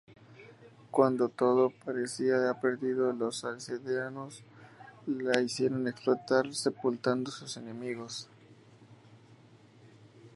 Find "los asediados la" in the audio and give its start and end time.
3.13-5.39